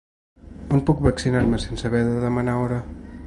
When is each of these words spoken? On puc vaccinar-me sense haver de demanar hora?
On 0.77 0.81
puc 0.87 1.03
vaccinar-me 1.09 1.61
sense 1.67 1.91
haver 1.91 2.03
de 2.09 2.19
demanar 2.25 2.57
hora? 2.65 2.81